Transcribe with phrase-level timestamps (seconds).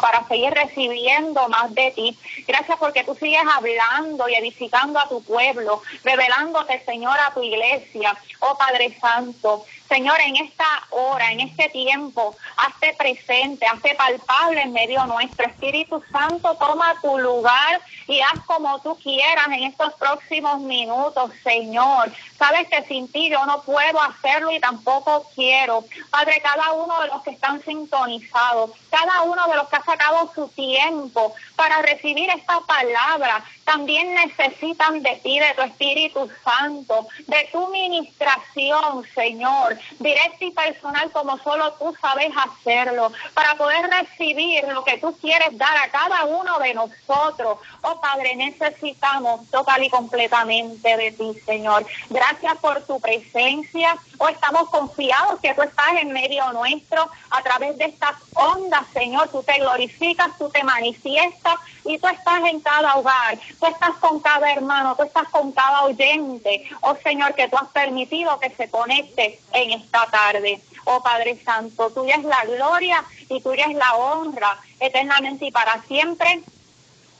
[0.00, 2.18] para seguir recibiendo más de ti.
[2.48, 8.16] Gracias porque tú sigues hablando y edificando a tu pueblo, revelándote, Señor, a tu iglesia.
[8.40, 14.72] Oh Padre Santo, Señor, en esta hora, en este tiempo, hazte presente, hazte palpable en
[14.72, 15.46] medio nuestro.
[15.46, 22.10] Espíritu Santo, toma tu lugar y haz como tú quieras en estos próximos minutos, Señor.
[22.38, 25.84] Sabes que sin ti yo no puedo hacerlo y tampoco quiero.
[26.08, 30.32] Padre, cada uno de los que están sintonizados, cada uno de los que ha sacado
[30.34, 37.48] su tiempo para recibir esta palabra, también necesitan de ti, de tu Espíritu Santo, de
[37.52, 44.84] tu ministración, Señor, directa y personal como solo tú sabes hacerlo, para poder recibir lo
[44.84, 47.58] que tú quieres dar a cada uno de nosotros.
[47.82, 51.86] Oh Padre, necesitamos total y completamente de ti, Señor.
[52.10, 53.96] Gracias por tu presencia.
[54.18, 59.28] Oh, estamos confiados que tú estás en medio nuestro a través de estas ondas, Señor.
[59.28, 64.18] Tú te glorificas, tú te manifiestas y tú estás en cada hogar, tú estás con
[64.18, 68.68] cada hermano, tú estás con cada oyente, oh Señor, que tú has permitido que se
[68.68, 70.60] conecte en esta tarde.
[70.84, 75.80] Oh Padre Santo, tuya es la gloria y tuya es la honra eternamente y para
[75.82, 76.42] siempre.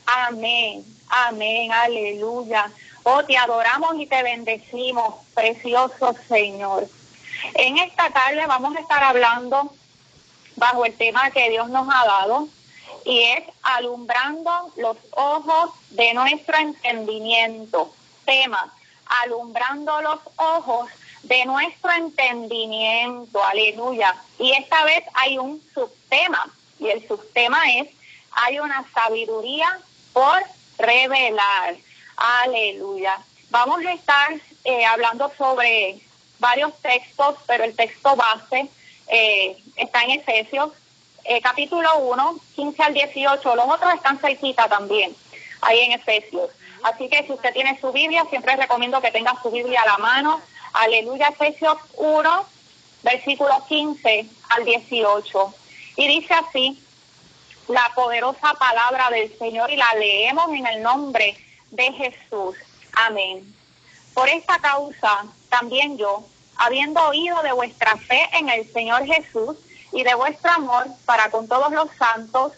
[0.05, 2.69] Amén, amén, aleluya.
[3.05, 6.89] Oh, te adoramos y te bendecimos, precioso Señor.
[7.55, 9.73] En esta tarde vamos a estar hablando
[10.57, 12.49] bajo el tema que Dios nos ha dado,
[13.05, 17.93] y es alumbrando los ojos de nuestro entendimiento.
[18.25, 18.73] Tema,
[19.25, 20.89] alumbrando los ojos
[21.23, 23.43] de nuestro entendimiento.
[23.45, 24.15] Aleluya.
[24.39, 27.89] Y esta vez hay un subtema y el subtema es,
[28.33, 29.79] hay una sabiduría
[30.13, 30.43] por
[30.79, 31.77] revelar.
[32.17, 33.19] Aleluya.
[33.51, 34.33] Vamos a estar
[34.65, 36.01] eh, hablando sobre
[36.39, 38.69] varios textos, pero el texto base
[39.09, 40.73] eh, está en Efesios
[41.25, 43.57] eh, capítulo 1, 15 al 18.
[43.57, 45.15] Los otros están cerquita también,
[45.61, 46.51] ahí en Efesios.
[46.83, 49.99] Así que si usted tiene su Biblia, siempre recomiendo que tenga su Biblia a la
[49.99, 50.41] mano.
[50.73, 52.47] Aleluya, Efesios 1,
[53.03, 55.55] versículo 15 al 18.
[55.97, 56.83] Y dice así,
[57.69, 61.37] la poderosa palabra del Señor y la leemos en el nombre
[61.71, 62.57] de Jesús.
[62.95, 63.55] Amén.
[64.15, 66.25] Por esta causa, también yo,
[66.57, 69.57] habiendo oído de vuestra fe en el Señor Jesús,
[69.93, 72.53] y de vuestro amor para con todos los santos,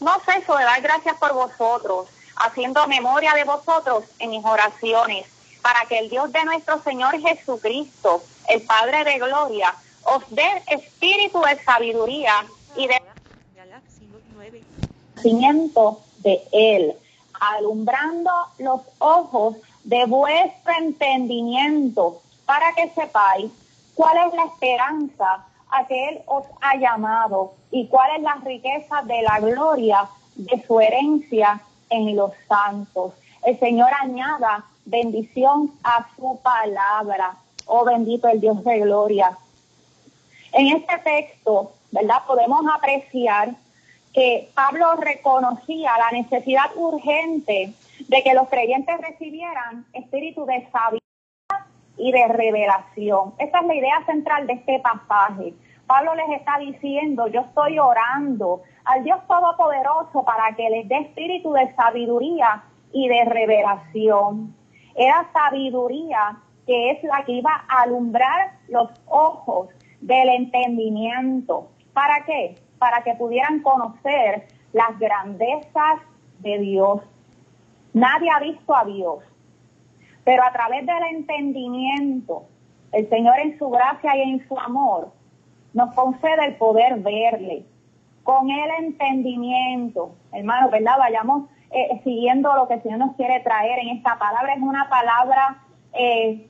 [0.00, 5.26] no ceso de dar gracias por vosotros, haciendo memoria de vosotros en mis oraciones,
[5.62, 9.74] para que el Dios de nuestro Señor Jesucristo, el Padre de Gloria,
[10.04, 12.46] os dé espíritu de sabiduría
[12.76, 13.00] y de
[15.14, 16.94] conocimiento de Él,
[17.38, 23.52] alumbrando los ojos de vuestro entendimiento, para que sepáis
[23.94, 29.02] cuál es la esperanza a que Él os ha llamado y cuál es la riqueza
[29.02, 33.14] de la gloria de su herencia en los santos.
[33.44, 37.36] El Señor añada bendición a su palabra.
[37.66, 39.36] Oh bendito el Dios de gloria.
[40.52, 42.22] En este texto, ¿verdad?
[42.26, 43.54] Podemos apreciar
[44.12, 47.72] que Pablo reconocía la necesidad urgente
[48.08, 51.09] de que los creyentes recibieran espíritu de sabiduría
[52.00, 53.34] y de revelación.
[53.38, 55.54] Esa es la idea central de este pasaje.
[55.86, 61.52] Pablo les está diciendo, yo estoy orando al Dios Todopoderoso para que les dé espíritu
[61.52, 64.54] de sabiduría y de revelación.
[64.94, 69.68] Era sabiduría que es la que iba a alumbrar los ojos
[70.00, 71.68] del entendimiento.
[71.92, 72.54] ¿Para qué?
[72.78, 76.00] Para que pudieran conocer las grandezas
[76.38, 77.02] de Dios.
[77.92, 79.24] Nadie ha visto a Dios.
[80.30, 82.44] Pero a través del entendimiento,
[82.92, 85.12] el Señor en su gracia y en su amor
[85.74, 87.64] nos concede el poder verle.
[88.22, 90.98] Con el entendimiento, hermano, ¿verdad?
[91.00, 94.54] Vayamos eh, siguiendo lo que el Señor nos quiere traer en esta palabra.
[94.54, 95.64] Es una palabra
[95.94, 96.46] eh,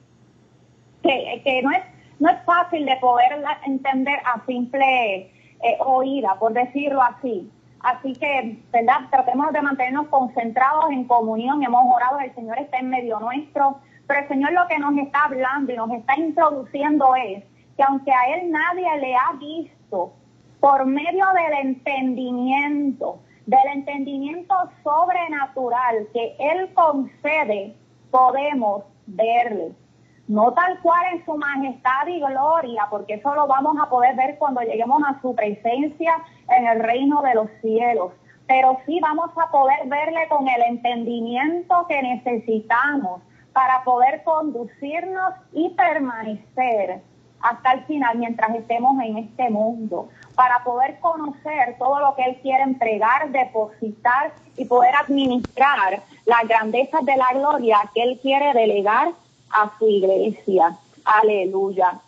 [1.03, 1.83] que, no, es,
[2.19, 7.51] no es fácil de poder entender a simple eh, oída, por decirlo así.
[7.81, 9.09] Así que, ¿verdad?
[9.11, 11.63] Tratemos de mantenernos concentrados en comunión.
[11.63, 13.79] Hemos orado, el Señor está en medio nuestro.
[14.07, 17.45] Pero el Señor lo que nos está hablando y nos está introduciendo es
[17.77, 20.13] que aunque a Él nadie le ha visto,
[20.61, 24.55] por medio del entendimiento, del entendimiento
[24.85, 27.75] sobrenatural que Él concede,
[28.11, 29.73] podemos verle
[30.31, 34.39] no tal cual en su majestad y gloria, porque eso lo vamos a poder ver
[34.39, 38.13] cuando lleguemos a su presencia en el reino de los cielos,
[38.47, 43.23] pero sí vamos a poder verle con el entendimiento que necesitamos
[43.53, 47.03] para poder conducirnos y permanecer
[47.41, 52.39] hasta el final mientras estemos en este mundo, para poder conocer todo lo que Él
[52.41, 59.09] quiere entregar, depositar y poder administrar las grandezas de la gloria que Él quiere delegar
[59.51, 60.77] a su iglesia.
[61.05, 62.01] Aleluya.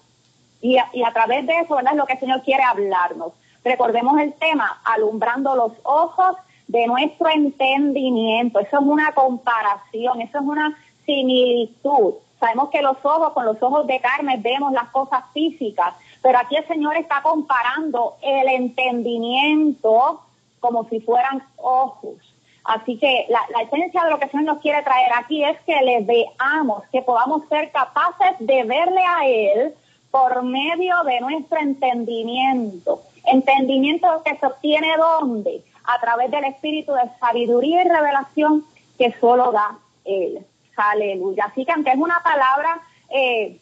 [0.61, 1.93] Y a, través de eso, ¿verdad?
[1.93, 3.33] Es lo que el Señor quiere hablarnos.
[3.65, 6.37] Recordemos el tema, alumbrando los ojos
[6.69, 8.61] de nuestro entendimiento.
[8.61, 12.15] Eso es una comparación, eso es una similitud.
[12.39, 16.57] Sabemos que los ojos, con los ojos de carne, vemos las cosas físicas, pero aquí
[16.57, 20.23] el Señor está comparando el entendimiento
[20.61, 22.32] como si fueran ojos.
[22.65, 25.81] Así que la, esencia de lo que el Señor nos quiere traer aquí es que
[25.83, 29.75] le veamos, que podamos ser capaces de verle a Él
[30.11, 33.03] por medio de nuestro entendimiento.
[33.25, 35.63] Entendimiento que se obtiene dónde?
[35.85, 38.65] A través del espíritu de sabiduría y revelación
[38.97, 40.47] que solo da Él.
[40.77, 41.47] Aleluya.
[41.47, 42.81] Así que aunque es una palabra
[43.11, 43.59] eh,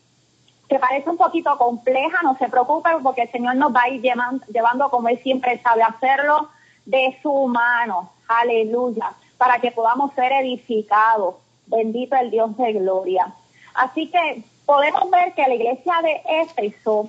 [0.68, 4.02] que parece un poquito compleja, no se preocupen porque el Señor nos va a ir
[4.02, 6.48] llevando, llevando como Él siempre sabe hacerlo,
[6.90, 8.10] de su mano.
[8.28, 9.12] Aleluya.
[9.38, 11.36] Para que podamos ser edificados.
[11.66, 13.32] Bendito el Dios de gloria.
[13.74, 17.08] Así que podemos ver que la iglesia de Éfeso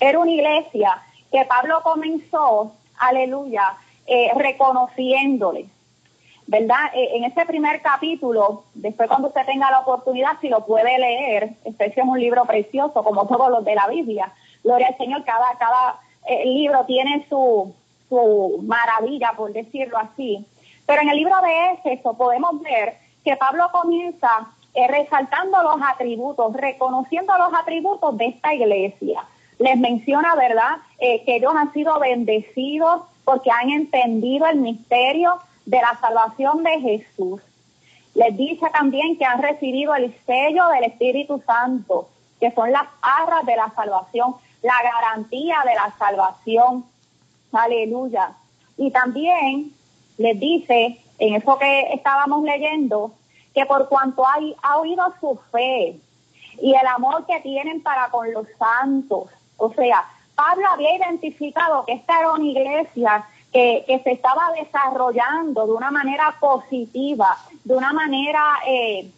[0.00, 3.74] era una iglesia que Pablo comenzó, aleluya,
[4.06, 5.66] eh, reconociéndole.
[6.46, 6.90] ¿verdad?
[6.94, 11.54] Eh, en ese primer capítulo, después cuando usted tenga la oportunidad, si lo puede leer,
[11.64, 14.32] este es un libro precioso, como todos los de la Biblia.
[14.62, 17.74] Gloria al Señor, cada, cada eh, libro tiene su,
[18.12, 20.46] su maravilla, por decirlo así.
[20.84, 26.52] Pero en el libro de Éxodo podemos ver que Pablo comienza eh, resaltando los atributos,
[26.52, 29.24] reconociendo los atributos de esta iglesia.
[29.58, 35.96] Les menciona, ¿verdad?, que ellos han sido bendecidos porque han entendido el misterio de la
[36.00, 37.40] salvación de Jesús.
[38.14, 42.08] Les dice también que han recibido el sello del Espíritu Santo,
[42.40, 46.84] que son las arras de la salvación, la garantía de la salvación.
[47.52, 48.34] Aleluya.
[48.76, 49.72] Y también
[50.18, 53.12] les dice, en eso que estábamos leyendo,
[53.54, 56.00] que por cuanto hay, ha oído su fe
[56.60, 61.92] y el amor que tienen para con los santos, o sea, Pablo había identificado que
[61.92, 68.42] esta era una iglesia que, se estaba desarrollando de una manera positiva, de una manera
[68.66, 69.10] eh,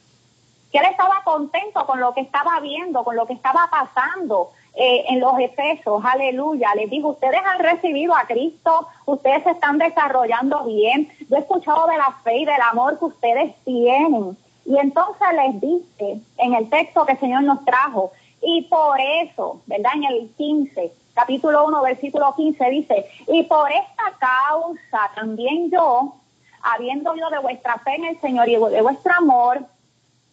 [0.73, 5.05] que él estaba contento con lo que estaba viendo, con lo que estaba pasando eh,
[5.09, 6.75] en los efesos, aleluya.
[6.75, 11.09] Les digo, ustedes han recibido a Cristo, ustedes se están desarrollando bien.
[11.29, 14.37] Yo he escuchado de la fe y del amor que ustedes tienen.
[14.67, 18.13] Y entonces les dice en el texto que el Señor nos trajo,
[18.47, 19.93] y por eso, ¿verdad?
[19.95, 26.15] En el 15, capítulo 1, versículo 15 dice, y por esta causa también yo,
[26.63, 29.65] habiendo oído de vuestra fe en el Señor y de vuestro amor,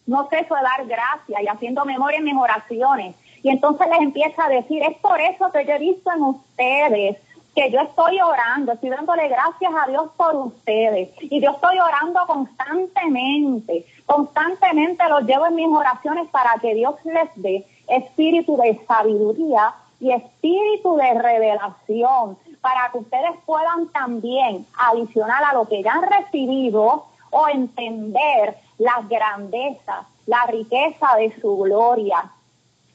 [0.06, 3.14] no ceso de dar gracias y haciendo memoria en mis oraciones.
[3.42, 7.16] Y entonces les empieza a decir, es por eso que yo he visto en ustedes
[7.54, 11.10] que yo estoy orando, estoy dándole gracias a Dios por ustedes.
[11.20, 17.30] Y yo estoy orando constantemente, constantemente los llevo en mis oraciones para que Dios les
[17.36, 25.52] dé espíritu de sabiduría y espíritu de revelación para que ustedes puedan también adicionar a
[25.52, 32.30] lo que ya han recibido o entender las grandezas, la riqueza de su gloria.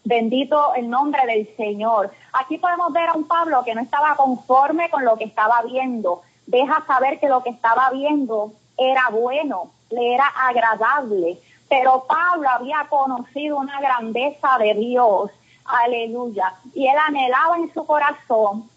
[0.08, 2.12] Bendito el nombre del Señor.
[2.32, 6.22] Aquí podemos ver a un Pablo que no estaba conforme con lo que estaba viendo.
[6.46, 11.38] Deja saber que lo que estaba viendo era bueno, le era agradable.
[11.68, 15.32] Pero Pablo había conocido una grandeza de Dios
[15.68, 16.54] Aleluya.
[16.74, 18.70] Y él anhelaba en su corazón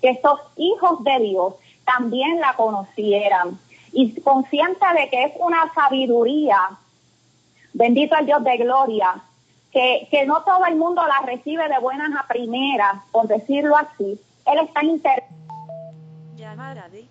[0.00, 3.58] que estos hijos de Dios también la conocieran.
[3.92, 6.70] Y consciente de que es una sabiduría,
[7.74, 9.22] bendito el Dios de gloria,
[9.72, 14.20] que, que no todo el mundo la recibe de buenas a primeras, por decirlo así.
[14.44, 15.24] Él está inter...
[16.36, 17.06] Llamada de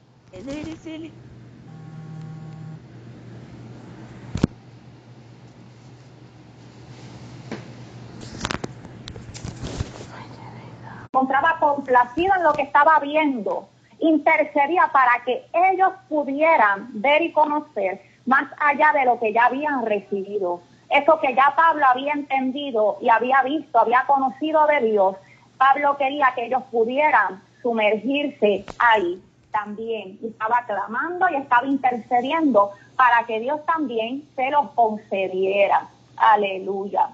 [11.14, 13.68] encontraba complacida en lo que estaba viendo,
[14.00, 19.86] intercedía para que ellos pudieran ver y conocer más allá de lo que ya habían
[19.86, 20.62] recibido.
[20.92, 25.16] Eso que ya Pablo había entendido y había visto, había conocido de Dios,
[25.58, 29.22] Pablo quería que ellos pudieran sumergirse ahí
[29.52, 30.20] también.
[30.22, 35.88] Y estaba clamando y estaba intercediendo para que Dios también se los concediera.
[36.18, 37.10] Aleluya.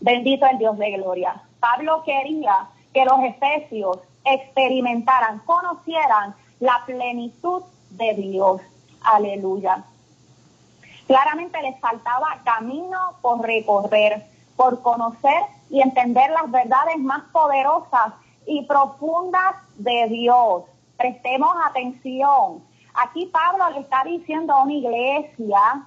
[0.00, 1.42] Bendito el Dios de gloria.
[1.60, 8.62] Pablo quería que los efesios experimentaran, conocieran la plenitud de Dios.
[9.02, 9.84] Aleluya.
[11.10, 14.24] Claramente les faltaba camino por recorrer,
[14.54, 18.12] por conocer y entender las verdades más poderosas
[18.46, 20.62] y profundas de Dios.
[20.96, 22.62] Prestemos atención.
[22.94, 25.82] Aquí Pablo le está diciendo a una iglesia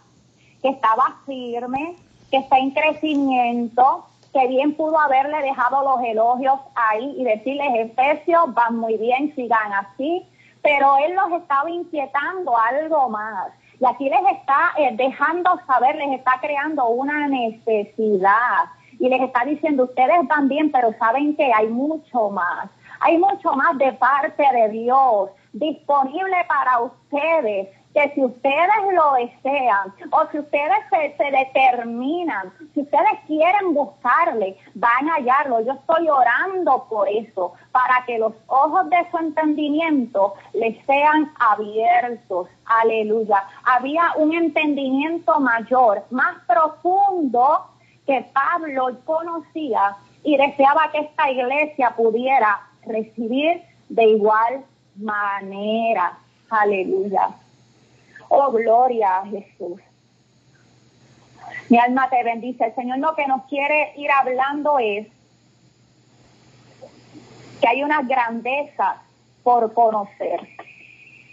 [0.62, 1.96] que estaba firme,
[2.30, 8.54] que está en crecimiento, que bien pudo haberle dejado los elogios ahí y decirles, Efesios,
[8.54, 10.28] van muy bien, sigan así,
[10.62, 13.54] pero él los estaba inquietando algo más.
[13.80, 18.66] Y aquí les está eh, dejando saber, les está creando una necesidad.
[19.00, 22.70] Y les está diciendo, ustedes van bien, pero saben que hay mucho más.
[23.00, 29.94] Hay mucho más de parte de Dios disponible para ustedes que si ustedes lo desean
[30.10, 35.62] o si ustedes se, determinan, si ustedes quieren buscarle, van a hallarlo.
[35.62, 42.48] Yo estoy orando por eso, para que los ojos de su entendimiento les sean abiertos.
[42.66, 43.44] Aleluya.
[43.64, 47.68] Había un entendimiento mayor, más profundo
[48.08, 56.18] que Pablo conocía y deseaba que esta iglesia pudiera recibir de igual manera.
[56.50, 57.30] Aleluya.
[58.36, 59.80] Oh, gloria a Jesús.
[61.70, 62.66] Mi alma te bendice.
[62.66, 65.06] El Señor lo que nos quiere ir hablando es
[67.62, 69.04] que hay una grandeza
[69.44, 70.50] por conocer.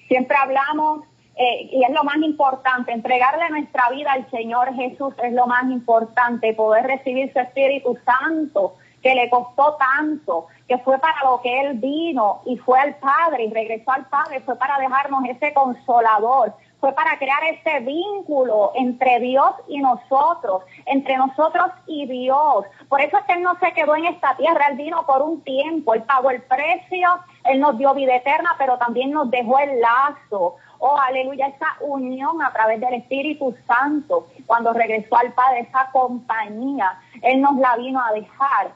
[0.08, 1.04] Siempre hablamos,
[1.36, 5.70] eh, y es lo más importante, entregarle nuestra vida al Señor Jesús es lo más
[5.70, 11.60] importante, poder recibir su Espíritu Santo, que le costó tanto, que fue para lo que
[11.62, 16.54] Él vino y fue al Padre y regresó al Padre, fue para dejarnos ese consolador,
[16.80, 22.64] fue para crear ese vínculo entre Dios y nosotros, entre nosotros y Dios.
[22.88, 25.42] Por eso es que Él no se quedó en esta tierra, Él vino por un
[25.42, 27.08] tiempo, Él pagó el precio,
[27.44, 30.56] Él nos dio vida eterna, pero también nos dejó el lazo.
[30.78, 36.98] Oh, aleluya, esa unión a través del Espíritu Santo, cuando regresó al Padre, esa compañía,
[37.20, 38.72] Él nos la vino a dejar.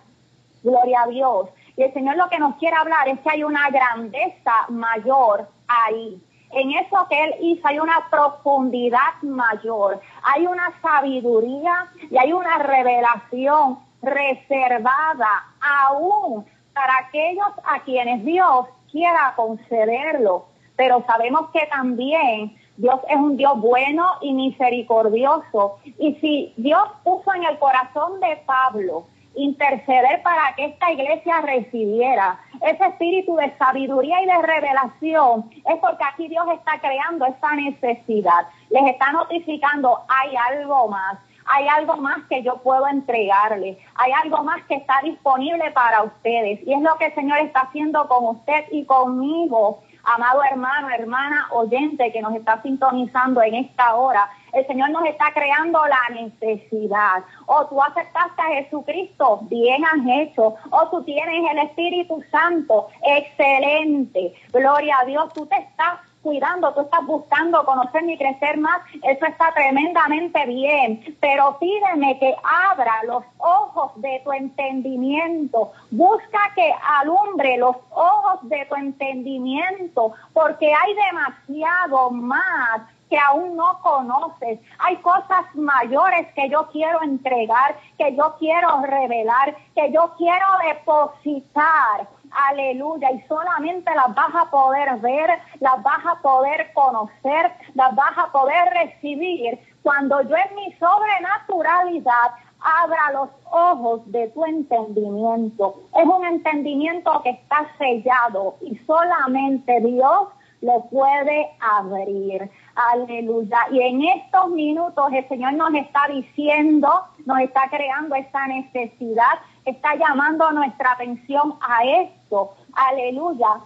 [0.62, 1.48] Gloria a Dios.
[1.76, 6.22] Y el Señor lo que nos quiere hablar es que hay una grandeza mayor ahí
[6.54, 12.58] en eso que Él hizo hay una profundidad mayor, hay una sabiduría y hay una
[12.58, 20.46] revelación reservada aún para aquellos a quienes Dios quiera concederlo.
[20.76, 25.78] Pero sabemos que también Dios es un Dios bueno y misericordioso.
[25.98, 29.06] Y si Dios puso en el corazón de Pablo
[29.36, 36.04] interceder para que esta iglesia recibiera ese espíritu de sabiduría y de revelación, es porque
[36.04, 38.46] aquí Dios está creando esa necesidad.
[38.70, 41.18] Les está notificando, hay algo más.
[41.46, 43.78] Hay algo más que yo puedo entregarle.
[43.96, 46.60] Hay algo más que está disponible para ustedes.
[46.66, 51.48] Y es lo que el Señor está haciendo con usted y conmigo amado hermano, hermana,
[51.50, 57.24] oyente que nos está sintonizando en esta hora, el Señor nos está creando la necesidad.
[57.46, 60.54] O tú aceptaste a Jesucristo, bien has hecho.
[60.70, 64.34] O tú tienes el Espíritu Santo, excelente.
[64.52, 69.26] Gloria a Dios, tú te estás cuidando, tú estás buscando conocerme y crecer más, eso
[69.26, 77.58] está tremendamente bien, pero pídeme que abra los ojos de tu entendimiento, busca que alumbre
[77.58, 84.58] los ojos de tu entendimiento, porque hay demasiado más que aún no conoces.
[84.78, 92.08] Hay cosas mayores que yo quiero entregar, que yo quiero revelar, que yo quiero depositar
[92.48, 98.16] aleluya, y solamente las vas a poder ver, las vas a poder conocer, las vas
[98.16, 105.82] a poder recibir cuando yo en mi sobrenaturalidad abra los ojos de tu entendimiento.
[105.94, 110.28] Es un entendimiento que está sellado y solamente Dios
[110.62, 112.50] lo puede abrir.
[112.74, 113.58] Aleluya.
[113.70, 116.88] Y en estos minutos el Señor nos está diciendo,
[117.26, 122.54] nos está creando esta necesidad, está llamando nuestra atención a esto.
[122.74, 123.60] Aleluya.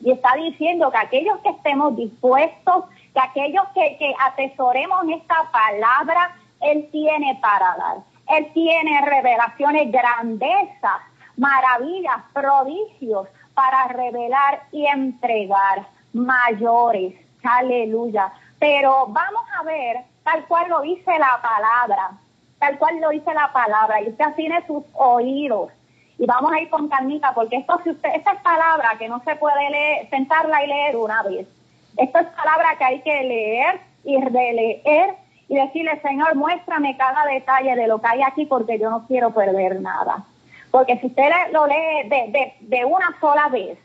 [0.00, 2.84] Y está diciendo que aquellos que estemos dispuestos,
[3.14, 7.96] que aquellos que, que atesoremos esta palabra, Él tiene para dar.
[8.28, 11.00] Él tiene revelaciones, grandezas,
[11.36, 17.14] maravillas, prodigios para revelar y entregar mayores.
[17.42, 18.32] Aleluya.
[18.58, 22.12] Pero vamos a ver tal cual lo dice la palabra,
[22.62, 25.72] tal cual lo dice la palabra, y usted tiene sus oídos.
[26.16, 29.20] Y vamos a ir con calmita, porque esto, si usted, esta es palabra que no
[29.24, 31.48] se puede leer, sentarla y leer una vez.
[31.96, 35.16] Esto es palabra que hay que leer y releer
[35.48, 39.34] y decirle, Señor, muéstrame cada detalle de lo que hay aquí, porque yo no quiero
[39.34, 40.24] perder nada.
[40.70, 43.76] Porque si usted lo lee de, de, de una sola vez,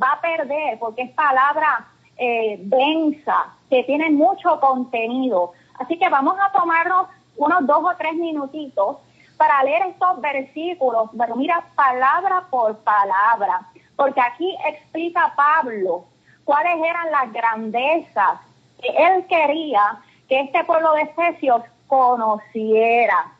[0.00, 1.84] va a perder, porque es palabra
[2.16, 5.50] eh, densa, que tiene mucho contenido.
[5.80, 7.08] Así que vamos a tomarnos
[7.40, 8.98] unos dos o tres minutitos
[9.38, 13.62] para leer estos versículos, pero mira palabra por palabra,
[13.96, 16.04] porque aquí explica Pablo
[16.44, 18.40] cuáles eran las grandezas
[18.80, 23.32] que él quería que este pueblo de Efesios conociera.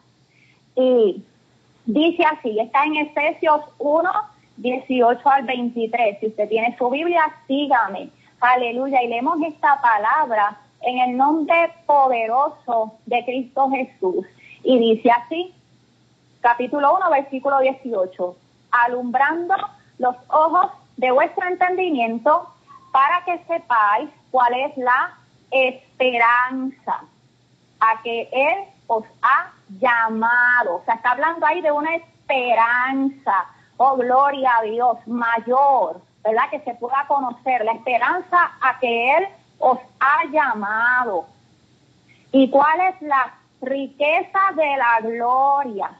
[0.74, 1.22] Y
[1.84, 4.10] dice así, está en Efesios 1,
[4.56, 6.20] 18 al 23.
[6.20, 8.08] Si usted tiene su Biblia, sígame.
[8.40, 9.02] Aleluya.
[9.02, 14.26] Y leemos esta palabra en el nombre poderoso de Cristo Jesús.
[14.62, 15.54] Y dice así,
[16.40, 18.36] capítulo 1, versículo 18,
[18.70, 19.54] alumbrando
[19.98, 22.48] los ojos de vuestro entendimiento
[22.92, 25.16] para que sepáis cuál es la
[25.50, 27.04] esperanza
[27.80, 30.76] a que Él os ha llamado.
[30.76, 33.46] O sea, está hablando ahí de una esperanza,
[33.76, 36.50] oh gloria a Dios, mayor, ¿verdad?
[36.50, 39.28] Que se pueda conocer, la esperanza a que Él
[39.60, 41.26] os ha llamado.
[42.32, 45.90] ¿Y cuál es la riqueza de la gloria?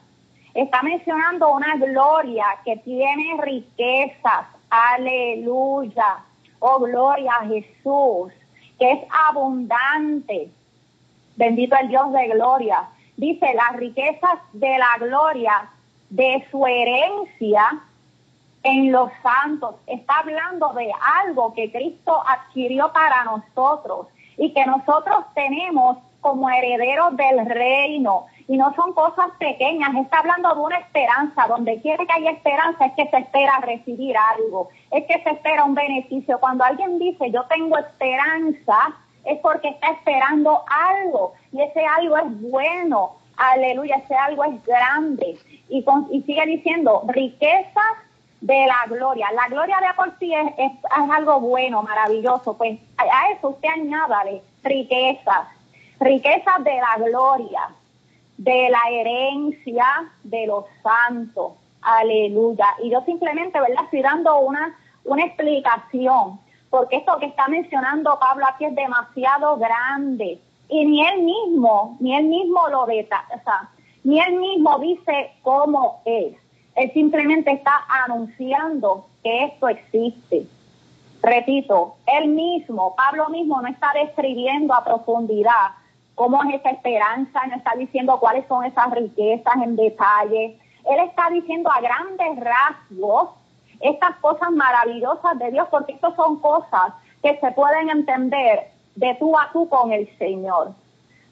[0.53, 4.47] Está mencionando una gloria que tiene riquezas.
[4.69, 6.17] Aleluya.
[6.59, 8.33] Oh, gloria a Jesús,
[8.77, 8.99] que es
[9.29, 10.49] abundante.
[11.37, 12.89] Bendito el Dios de gloria.
[13.15, 15.69] Dice, las riquezas de la gloria
[16.09, 17.81] de su herencia
[18.63, 19.75] en los santos.
[19.87, 20.91] Está hablando de
[21.25, 28.27] algo que Cristo adquirió para nosotros y que nosotros tenemos como herederos del reino.
[28.47, 31.47] Y no son cosas pequeñas, está hablando de una esperanza.
[31.47, 35.63] Donde quiere que haya esperanza es que se espera recibir algo, es que se espera
[35.63, 36.39] un beneficio.
[36.39, 42.41] Cuando alguien dice yo tengo esperanza, es porque está esperando algo y ese algo es
[42.41, 43.15] bueno.
[43.37, 45.37] Aleluya, ese algo es grande.
[45.69, 47.95] Y, y sigue diciendo, riquezas
[48.41, 49.27] de la gloria.
[49.33, 52.57] La gloria de por sí es, es, algo bueno, maravilloso.
[52.57, 55.47] Pues a, eso usted añádale riquezas,
[55.99, 57.69] riquezas de la gloria,
[58.37, 61.53] de la herencia de los santos.
[61.81, 62.65] Aleluya.
[62.83, 63.85] Y yo simplemente, ¿verdad?
[63.85, 70.39] Estoy dando una, una explicación, porque esto que está mencionando Pablo aquí es demasiado grande.
[70.67, 73.69] Y ni él mismo, ni él mismo lo deta, o sea,
[74.03, 76.33] ni él mismo dice cómo es.
[76.81, 80.47] Él simplemente está anunciando que esto existe.
[81.21, 85.73] Repito, él mismo, Pablo mismo no está describiendo a profundidad
[86.15, 90.59] cómo es esa esperanza, no está diciendo cuáles son esas riquezas en detalle.
[90.89, 93.29] Él está diciendo a grandes rasgos
[93.79, 99.37] estas cosas maravillosas de Dios, porque estas son cosas que se pueden entender de tú
[99.37, 100.73] a tú con el Señor.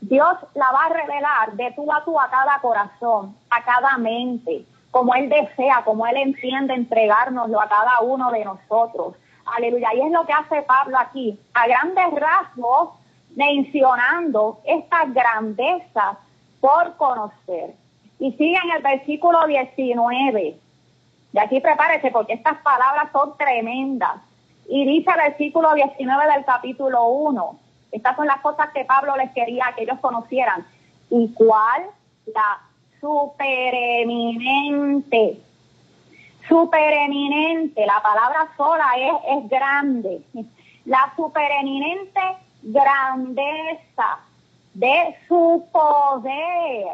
[0.02, 4.64] Dios la va a revelar de tú a tú a cada corazón, a cada mente
[4.92, 9.16] como Él desea, como Él entiende entregárnoslo a cada uno de nosotros.
[9.46, 9.90] Aleluya.
[9.96, 12.90] Y es lo que hace Pablo aquí, a grandes rasgos,
[13.36, 16.18] mencionando estas grandezas
[16.60, 17.74] por conocer.
[18.20, 20.58] Y sigue en el versículo 19.
[21.32, 24.22] De aquí prepárese porque estas palabras son tremendas.
[24.68, 27.60] Y dice el versículo 19 del capítulo 1.
[27.92, 30.66] Estas son las cosas que Pablo les quería que ellos conocieran.
[31.10, 31.84] ¿Y cuál?
[32.28, 32.60] La
[33.00, 35.40] supereminente.
[36.48, 40.24] Supereminente, la palabra sola es, es grande.
[40.86, 42.20] La supereminente
[42.64, 44.20] grandeza
[44.74, 46.88] de su poder.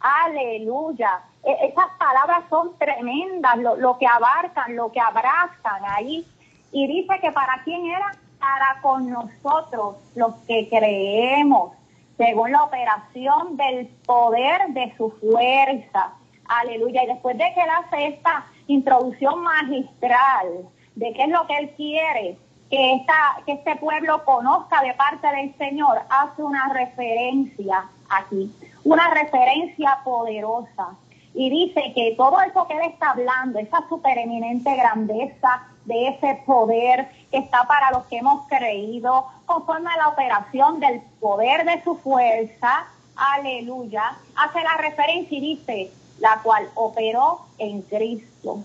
[0.00, 1.22] Aleluya.
[1.42, 6.26] E, esas palabras son tremendas, lo, lo que abarcan, lo que abrazan ahí.
[6.72, 11.72] Y dice que para quién era, para con nosotros, los que creemos
[12.18, 16.12] según la operación del poder de su fuerza.
[16.46, 17.04] Aleluya.
[17.04, 21.70] Y después de que él hace esta introducción magistral de qué es lo que él
[21.76, 22.36] quiere
[22.70, 28.52] que, esta, que este pueblo conozca de parte del Señor, hace una referencia aquí,
[28.84, 30.96] una referencia poderosa.
[31.34, 37.08] Y dice que todo eso que él está hablando, esa supereminente grandeza de ese poder
[37.30, 41.96] que está para los que hemos creído, conforme a la operación del poder de su
[41.96, 42.86] fuerza,
[43.16, 48.60] aleluya, hace la referencia y dice, la cual operó en Cristo.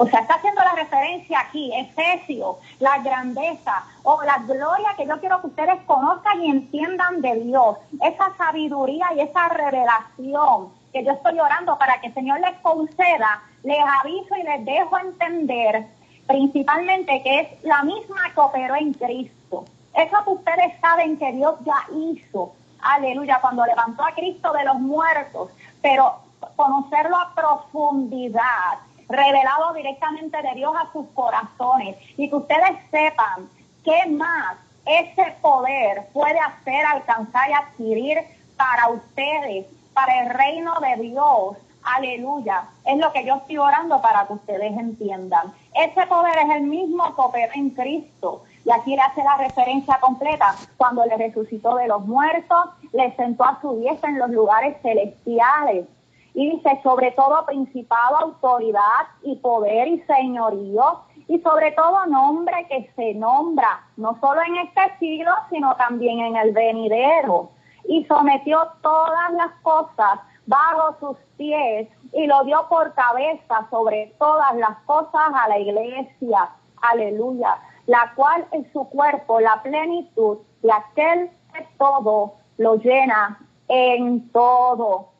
[0.00, 5.18] O sea, está haciendo la referencia aquí, Efesio, la grandeza o la gloria que yo
[5.18, 7.78] quiero que ustedes conozcan y entiendan de Dios.
[8.00, 13.42] Esa sabiduría y esa revelación que yo estoy orando para que el Señor les conceda,
[13.64, 15.86] les aviso y les dejo entender
[16.28, 19.64] principalmente que es la misma que operó en Cristo.
[19.94, 24.78] Eso que ustedes saben que Dios ya hizo, aleluya, cuando levantó a Cristo de los
[24.78, 25.50] muertos,
[25.82, 26.20] pero
[26.54, 33.48] conocerlo a profundidad, revelado directamente de Dios a sus corazones y que ustedes sepan
[33.82, 38.18] qué más ese poder puede hacer, alcanzar y adquirir
[38.56, 39.66] para ustedes
[39.98, 41.56] para el reino de Dios.
[41.82, 42.68] Aleluya.
[42.84, 45.52] Es lo que yo estoy orando para que ustedes entiendan.
[45.74, 48.42] Ese poder es el mismo poder en Cristo.
[48.64, 53.44] Y aquí le hace la referencia completa cuando le resucitó de los muertos, le sentó
[53.44, 55.86] a su diestra en los lugares celestiales.
[56.34, 62.90] Y dice, sobre todo principado, autoridad y poder y señorío, y sobre todo nombre que
[62.96, 67.50] se nombra, no solo en este siglo, sino también en el venidero.
[67.86, 74.56] Y sometió todas las cosas bajo sus pies y lo dio por cabeza sobre todas
[74.56, 76.48] las cosas a la iglesia.
[76.80, 77.58] Aleluya.
[77.86, 85.10] La cual en su cuerpo la plenitud de aquel que todo lo llena en todo.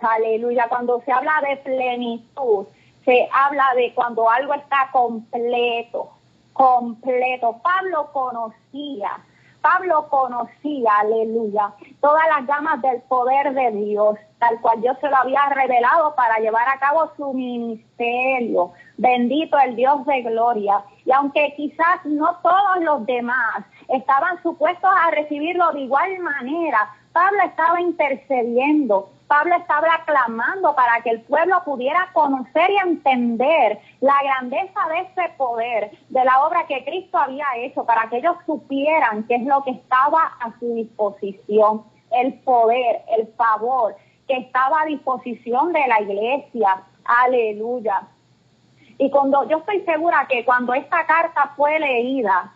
[0.00, 0.68] Aleluya.
[0.68, 2.66] Cuando se habla de plenitud,
[3.04, 6.10] se habla de cuando algo está completo,
[6.52, 7.60] completo.
[7.62, 9.22] Pablo conocía
[9.64, 11.72] Pablo conocía, aleluya,
[12.02, 16.36] todas las gamas del poder de Dios, tal cual Dios se lo había revelado para
[16.36, 18.72] llevar a cabo su ministerio.
[18.98, 20.84] Bendito el Dios de gloria.
[21.06, 27.38] Y aunque quizás no todos los demás estaban supuestos a recibirlo de igual manera, Pablo
[27.44, 34.80] estaba intercediendo, Pablo estaba clamando para que el pueblo pudiera conocer y entender la grandeza
[34.88, 39.36] de ese poder, de la obra que Cristo había hecho, para que ellos supieran qué
[39.36, 45.72] es lo que estaba a su disposición, el poder, el favor que estaba a disposición
[45.72, 46.82] de la iglesia.
[47.04, 48.08] Aleluya.
[48.98, 52.52] Y cuando yo estoy segura que cuando esta carta fue leída,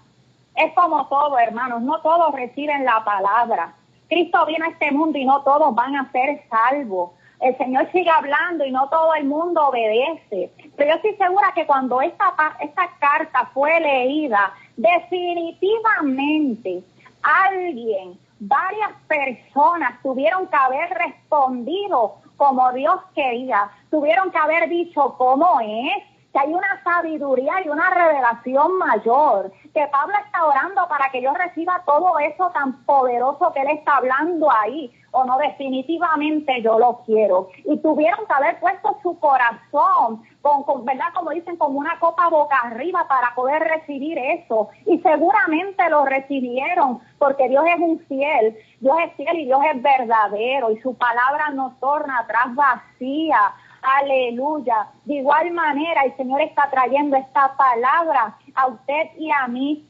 [0.58, 3.74] es como todo, hermanos, no todos reciben la palabra.
[4.08, 7.12] Cristo viene a este mundo y no todos van a ser salvos.
[7.40, 10.50] El Señor sigue hablando y no todo el mundo obedece.
[10.76, 16.82] Pero yo estoy segura que cuando esta, esta carta fue leída, definitivamente
[17.22, 25.60] alguien, varias personas tuvieron que haber respondido como Dios quería, tuvieron que haber dicho cómo
[25.60, 26.04] es,
[26.38, 31.82] hay una sabiduría y una revelación mayor, que Pablo está orando para que yo reciba
[31.84, 37.48] todo eso tan poderoso que él está hablando ahí, o no, definitivamente yo lo quiero.
[37.64, 41.06] Y tuvieron que haber puesto su corazón, con, ¿verdad?
[41.14, 44.68] Como dicen, como una copa boca arriba para poder recibir eso.
[44.86, 49.82] Y seguramente lo recibieron, porque Dios es un fiel, Dios es fiel y Dios es
[49.82, 53.40] verdadero, y su palabra no torna atrás vacía.
[53.82, 54.88] Aleluya.
[55.04, 59.84] De igual manera, el Señor está trayendo esta palabra a usted y a mí.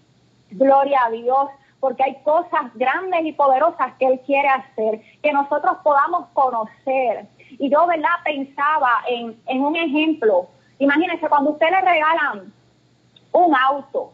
[0.51, 1.49] Gloria a Dios
[1.81, 7.27] porque hay cosas grandes y poderosas que Él quiere hacer, que nosotros podamos conocer.
[7.51, 8.11] Y yo, ¿verdad?
[8.25, 10.49] Pensaba en, un ejemplo.
[10.79, 12.53] Imagínense, cuando usted le regalan
[13.33, 14.13] un auto,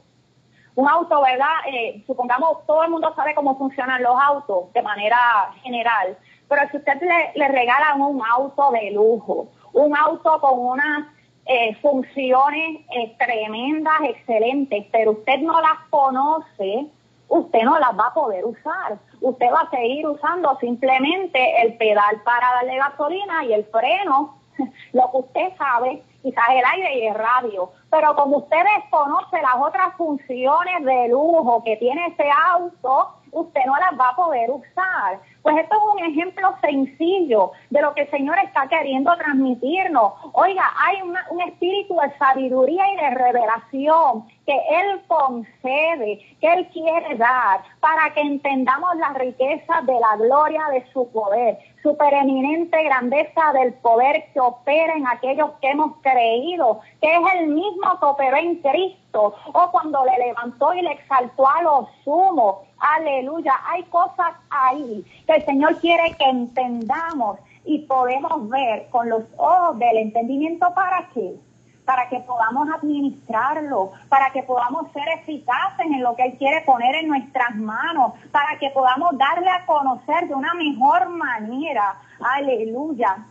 [0.75, 1.57] un auto, ¿verdad?
[1.73, 6.77] Eh, supongamos, todo el mundo sabe cómo funcionan los autos de manera general, pero si
[6.77, 11.07] usted le, le regalan un auto de lujo, un auto con unas
[11.47, 16.87] eh, funciones eh, tremendas, excelentes, pero usted no las conoce,
[17.29, 18.99] usted no las va a poder usar.
[19.21, 24.39] Usted va a seguir usando simplemente el pedal para darle gasolina y el freno,
[24.93, 27.71] lo que usted sabe, quizás el aire y el radio.
[27.91, 33.77] Pero como usted desconoce las otras funciones de lujo que tiene ese auto, usted no
[33.77, 35.21] las va a poder usar.
[35.45, 40.15] Pues esto es un ejemplo sencillo de lo que el Señor está queriendo transmitirnos.
[40.33, 47.17] Oiga, hay un espíritu de sabiduría y de revelación que Él concede, que Él quiere
[47.17, 53.53] dar, para que entendamos la riqueza de la gloria de su poder, su pereminente grandeza
[53.55, 58.37] del poder que opera en aquellos que hemos creído, que es el mismo que operó
[58.37, 62.57] en Cristo, o cuando le levantó y le exaltó a los sumos.
[62.79, 69.23] Aleluya, hay cosas ahí que el Señor quiere que entendamos y podemos ver con los
[69.39, 70.67] ojos del entendimiento.
[70.75, 71.35] Para qué
[71.85, 76.95] para que podamos administrarlo, para que podamos ser eficaces en lo que Él quiere poner
[76.95, 83.27] en nuestras manos, para que podamos darle a conocer de una mejor manera, aleluya,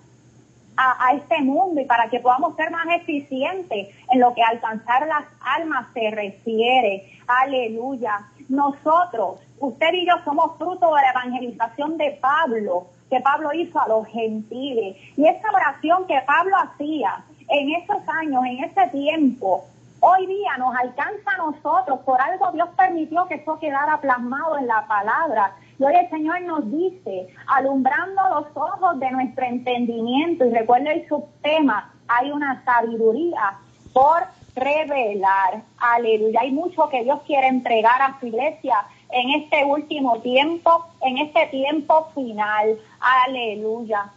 [0.75, 5.07] a, a, este mundo y para que podamos ser más eficientes en lo que alcanzar
[5.07, 7.11] las almas se refiere.
[7.27, 8.21] Aleluya.
[8.49, 13.87] Nosotros, usted y yo somos fruto de la evangelización de Pablo, que Pablo hizo a
[13.87, 14.97] los gentiles.
[15.15, 19.65] Y esa oración que Pablo hacía en esos años, en ese tiempo,
[19.99, 21.99] hoy día nos alcanza a nosotros.
[22.06, 25.56] Por algo Dios permitió que eso quedara plasmado en la palabra.
[25.79, 31.08] Y hoy el Señor nos dice, alumbrando los ojos de nuestro entendimiento, y recuerda el
[31.08, 33.58] subtema, hay una sabiduría
[33.93, 34.23] por
[34.56, 35.63] revelar.
[35.77, 36.41] Aleluya.
[36.41, 38.75] Hay mucho que Dios quiere entregar a su iglesia
[39.10, 42.77] en este último tiempo, en este tiempo final.
[42.99, 44.12] Aleluya.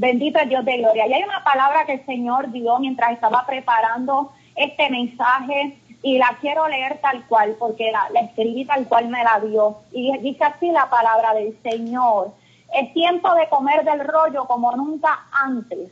[0.00, 1.06] Bendito es Dios de gloria.
[1.06, 6.38] Y hay una palabra que el Señor dio mientras estaba preparando este mensaje y la
[6.40, 9.76] quiero leer tal cual porque la, escribí tal cual me la dio.
[9.92, 12.32] Y dice así la palabra del Señor.
[12.72, 15.90] Es tiempo de comer del rollo como nunca antes.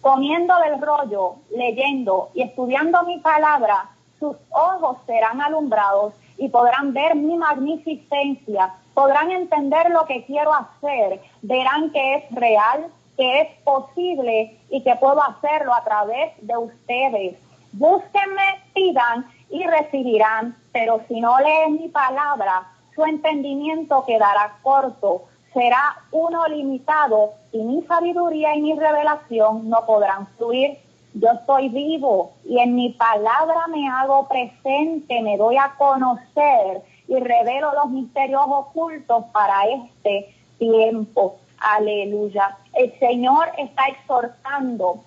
[0.00, 7.16] Comiendo del rollo, leyendo y estudiando mi palabra, sus ojos serán alumbrados y podrán ver
[7.16, 14.58] mi magnificencia, podrán entender lo que quiero hacer, verán que es real, que es posible
[14.70, 17.36] y que puedo hacerlo a través de ustedes.
[17.72, 25.96] Búsquenme, pidan y recibirán, pero si no leen mi palabra, su entendimiento quedará corto, será
[26.10, 30.78] uno limitado y mi sabiduría y mi revelación no podrán fluir.
[31.14, 37.16] Yo estoy vivo y en mi palabra me hago presente, me doy a conocer y
[37.16, 41.36] revelo los misterios ocultos para este tiempo.
[41.62, 42.56] Aleluya.
[42.74, 45.04] El Señor está exhortando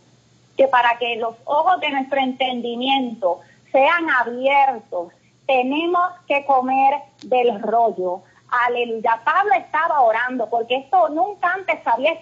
[0.56, 3.42] que para que los ojos de nuestro entendimiento
[3.74, 5.12] sean abiertos,
[5.46, 8.22] tenemos que comer del rollo.
[8.68, 9.20] Aleluya.
[9.26, 12.14] Pablo estaba orando porque esto nunca antes se había,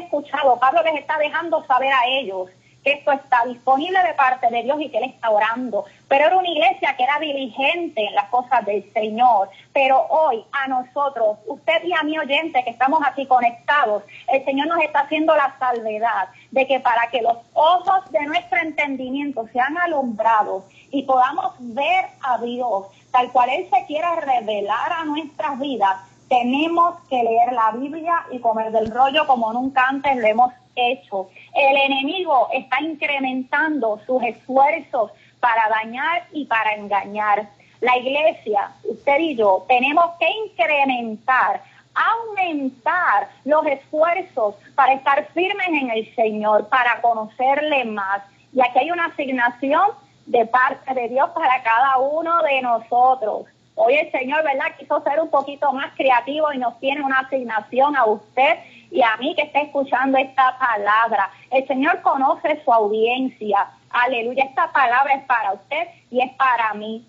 [0.00, 0.58] escuchado.
[0.58, 2.50] Pablo les está dejando saber a ellos
[2.82, 5.84] que esto está disponible de parte de Dios y que Él está orando.
[6.08, 9.50] Pero era una iglesia que era diligente en las cosas del Señor.
[9.72, 14.66] Pero hoy a nosotros, usted y a mi oyente que estamos aquí conectados, el Señor
[14.68, 19.78] nos está haciendo la salvedad de que para que los ojos de nuestro entendimiento sean
[19.78, 25.96] alumbrados y podamos ver a Dios tal cual Él se quiera revelar a nuestras vidas,
[26.28, 31.30] tenemos que leer la Biblia y comer del rollo como nunca antes lo hemos hecho.
[31.54, 37.48] El enemigo está incrementando sus esfuerzos para dañar y para engañar.
[37.80, 41.62] La iglesia, usted y yo, tenemos que incrementar,
[41.94, 48.22] aumentar los esfuerzos para estar firmes en el Señor, para conocerle más.
[48.52, 49.90] Y aquí hay una asignación
[50.26, 53.46] de parte de Dios para cada uno de nosotros.
[53.84, 54.76] Hoy el Señor, ¿verdad?
[54.78, 58.58] Quiso ser un poquito más creativo y nos tiene una asignación a usted
[58.92, 61.28] y a mí que está escuchando esta palabra.
[61.50, 63.70] El Señor conoce su audiencia.
[63.90, 64.44] Aleluya.
[64.44, 67.04] Esta palabra es para usted y es para mí.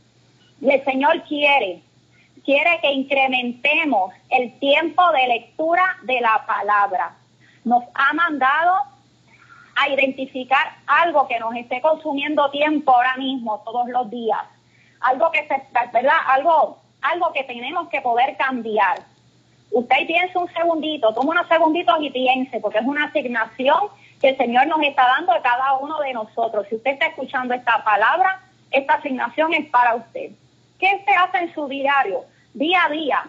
[0.62, 1.84] Y el Señor quiere,
[2.44, 7.14] quiere que incrementemos el tiempo de lectura de la palabra.
[7.66, 8.78] Nos ha mandado
[9.76, 14.42] a identificar algo que nos esté consumiendo tiempo ahora mismo, todos los días.
[15.04, 15.62] Algo que se,
[15.92, 16.18] ¿verdad?
[16.28, 19.00] Algo, algo que tenemos que poder cambiar.
[19.72, 23.90] Usted piense un segundito, toma unos segunditos y piense, porque es una asignación
[24.22, 26.66] que el Señor nos está dando a cada uno de nosotros.
[26.70, 28.40] Si usted está escuchando esta palabra,
[28.72, 30.32] esta asignación es para usted.
[30.80, 33.24] ¿Qué usted hace en su diario, día a día,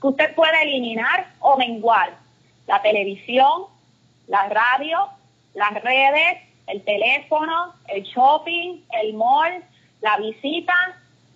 [0.00, 2.14] que usted puede eliminar o menguar?
[2.66, 3.64] La televisión,
[4.26, 5.08] la radio,
[5.54, 9.62] las redes, el teléfono, el shopping, el mall,
[10.00, 10.74] la visita,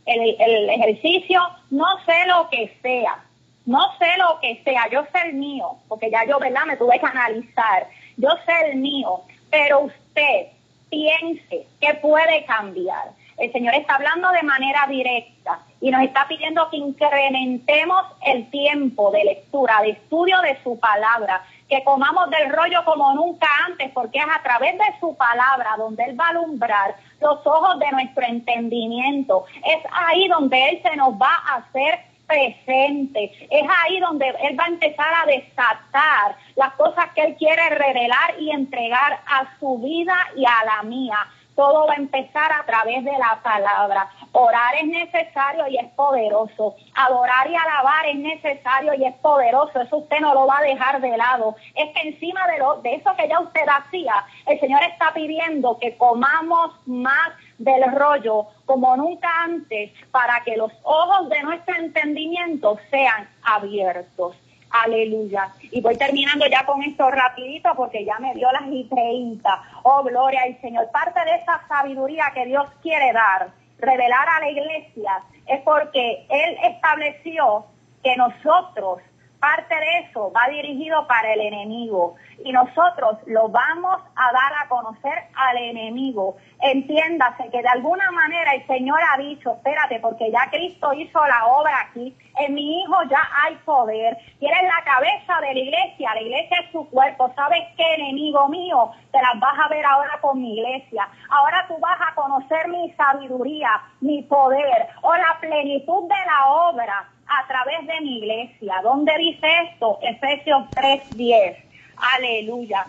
[0.06, 3.24] el, el ejercicio, no sé lo que sea
[3.66, 6.64] no sé lo que sea, yo sé el mío, porque ya yo, ¿verdad?
[6.66, 7.86] Me tuve que analizar.
[8.16, 10.46] Yo sé el mío, pero usted
[10.90, 13.10] piense que puede cambiar.
[13.36, 19.12] El Señor está hablando de manera directa y nos está pidiendo que incrementemos el tiempo
[19.12, 24.18] de lectura, de estudio de su palabra, que comamos del rollo como nunca antes, porque
[24.18, 28.26] es a través de su palabra donde Él va a alumbrar los ojos de nuestro
[28.26, 29.44] entendimiento.
[29.64, 33.32] Es ahí donde Él se nos va a hacer presente.
[33.50, 38.34] Es ahí donde Él va a empezar a desatar las cosas que Él quiere revelar
[38.38, 41.18] y entregar a su vida y a la mía.
[41.54, 44.08] Todo va a empezar a través de la palabra.
[44.32, 46.74] Orar es necesario y es poderoso.
[46.94, 49.80] Adorar y alabar es necesario y es poderoso.
[49.80, 51.56] Eso usted no lo va a dejar de lado.
[51.74, 55.78] Es que encima de, lo, de eso que ya usted hacía, el Señor está pidiendo
[55.78, 62.78] que comamos más del rollo como nunca antes para que los ojos de nuestro entendimiento
[62.90, 64.36] sean abiertos.
[64.70, 65.52] Aleluya.
[65.62, 69.62] Y voy terminando ya con esto rapidito porque ya me dio las y 30.
[69.82, 70.88] Oh, gloria al Señor.
[70.92, 76.56] Parte de esa sabiduría que Dios quiere dar, revelar a la iglesia, es porque Él
[76.62, 77.66] estableció
[78.02, 79.00] que nosotros
[79.40, 84.68] parte de eso va dirigido para el enemigo y nosotros lo vamos a dar a
[84.68, 86.36] conocer al enemigo.
[86.60, 91.46] Entiéndase que de alguna manera el Señor ha dicho, espérate, porque ya Cristo hizo la
[91.46, 95.60] obra aquí, en mi hijo ya hay poder, y él es la cabeza de la
[95.60, 98.90] iglesia, la iglesia es su cuerpo, ¿sabes qué, enemigo mío?
[99.12, 101.08] Te las vas a ver ahora con mi iglesia.
[101.30, 107.08] Ahora tú vas a conocer mi sabiduría, mi poder, o la plenitud de la obra
[107.30, 108.74] a través de mi iglesia.
[108.82, 109.98] ¿Dónde dice esto?
[110.02, 111.56] Efesios 3:10.
[111.96, 112.86] Aleluya.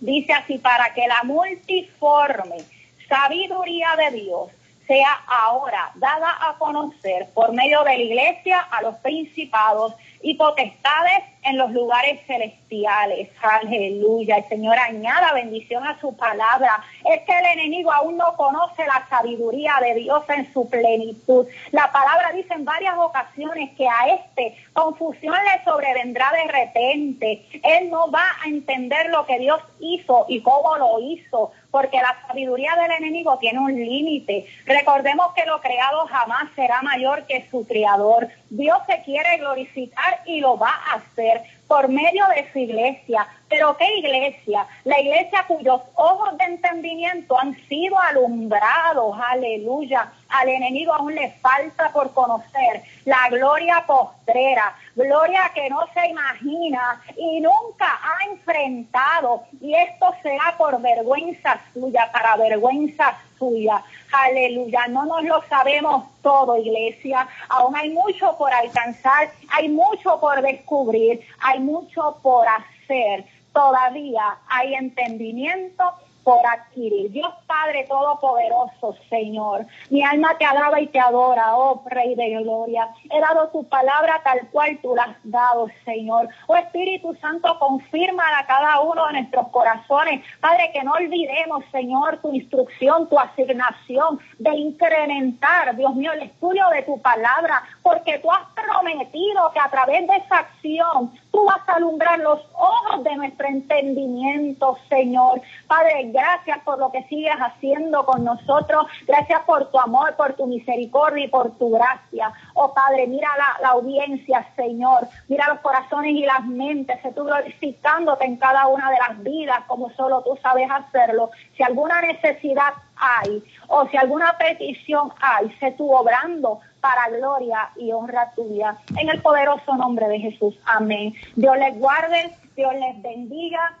[0.00, 2.64] Dice así, para que la multiforme
[3.08, 4.50] sabiduría de Dios
[4.86, 9.94] sea ahora dada a conocer por medio de la iglesia a los principados
[10.26, 13.28] y potestades en los lugares celestiales.
[13.40, 14.38] Aleluya.
[14.38, 16.82] El Señor añada bendición a su palabra.
[17.04, 21.46] Es que el enemigo aún no conoce la sabiduría de Dios en su plenitud.
[21.70, 27.46] La palabra dice en varias ocasiones que a este confusión le sobrevendrá de repente.
[27.62, 32.16] Él no va a entender lo que Dios hizo y cómo lo hizo porque la
[32.26, 34.46] sabiduría del enemigo tiene un límite.
[34.64, 38.28] Recordemos que lo creado jamás será mayor que su creador.
[38.48, 43.26] Dios se quiere glorificar y lo va a hacer por medio de su iglesia.
[43.48, 44.66] Pero ¿qué iglesia?
[44.84, 50.12] La iglesia cuyos ojos de entendimiento han sido alumbrados, aleluya.
[50.28, 57.00] Al enemigo aún le falta por conocer la gloria postrera, gloria que no se imagina
[57.16, 59.44] y nunca ha enfrentado.
[59.60, 63.82] Y esto será por vergüenza suya, para vergüenza suya.
[64.12, 67.28] Aleluya, no nos lo sabemos todo, iglesia.
[67.48, 73.24] Aún hay mucho por alcanzar, hay mucho por descubrir, hay mucho por hacer.
[73.52, 75.84] Todavía hay entendimiento
[76.26, 77.12] por adquirir.
[77.12, 82.88] Dios Padre Todopoderoso, Señor, mi alma te alaba y te adora, oh Rey de Gloria.
[83.08, 86.28] He dado tu palabra tal cual tú la has dado, Señor.
[86.48, 90.24] Oh Espíritu Santo, confirma a cada uno de nuestros corazones.
[90.40, 96.68] Padre, que no olvidemos, Señor, tu instrucción, tu asignación de incrementar, Dios mío, el estudio
[96.70, 101.60] de tu palabra, porque tú has prometido que a través de esa acción tú vas
[101.68, 105.42] a alumbrar los ojos de nuestro entendimiento, Señor.
[105.66, 108.86] Padre, gracias por lo que sigues haciendo con nosotros.
[109.06, 112.32] Gracias por tu amor, por tu misericordia y por tu gracia.
[112.54, 113.28] Oh Padre, mira
[113.60, 115.08] la, audiencia, Señor.
[115.28, 117.02] Mira los corazones y las mentes.
[117.02, 121.28] Se tú glorificándote en cada una de las vidas como solo tú sabes hacerlo.
[121.54, 127.90] Si alguna necesidad hay o si alguna petición hay, sé tú obrando para gloria y
[127.90, 128.76] honra tuya.
[128.96, 130.56] En el poderoso nombre de Jesús.
[130.66, 131.14] Amén.
[131.34, 133.76] Dios les guarde, Dios les bendiga